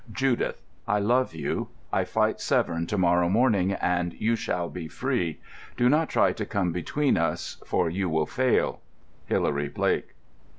[0.11, 1.67] "JUDITH,—I love you.
[1.93, 5.39] I fight Severn to morrow morning, and you shall be free.
[5.77, 8.81] Do not try to come between us, for you will fail.
[9.27, 10.15] "HILARY BLAKE."